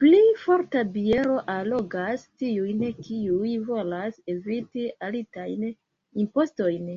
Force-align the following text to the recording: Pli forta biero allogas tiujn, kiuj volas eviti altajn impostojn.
Pli 0.00 0.22
forta 0.44 0.82
biero 0.96 1.36
allogas 1.54 2.26
tiujn, 2.42 2.82
kiuj 3.06 3.54
volas 3.70 4.20
eviti 4.36 4.90
altajn 5.12 5.66
impostojn. 6.26 6.94